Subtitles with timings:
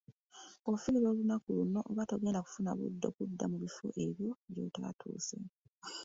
[0.61, 5.37] Bw'ofiirwa olunaku luno, oba togenda kufuna budde kudda mu bifo ebyo gy'otatuuse.